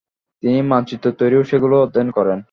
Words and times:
তিনি 0.43 0.59
মানচিত্র 0.71 1.07
তৈরি 1.19 1.35
ও 1.37 1.43
সেগুলো 1.43 1.75
অধ্যয়ন 1.83 2.09
করেন। 2.17 2.39